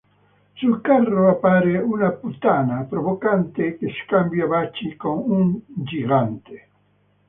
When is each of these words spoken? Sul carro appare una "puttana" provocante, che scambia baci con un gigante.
Sul 0.55 0.81
carro 0.81 1.29
appare 1.29 1.77
una 1.77 2.09
"puttana" 2.09 2.85
provocante, 2.89 3.77
che 3.77 3.91
scambia 4.03 4.47
baci 4.47 4.95
con 4.95 5.19
un 5.29 5.61
gigante. 5.67 6.69